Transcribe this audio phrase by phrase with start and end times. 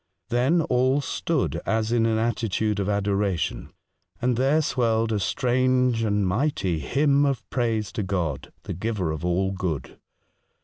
[0.29, 3.71] Then all stood as in an attitude of adoration,
[4.19, 9.23] and there swelled a strange and mighty hymn of praise to God, the giver of
[9.23, 9.99] all good.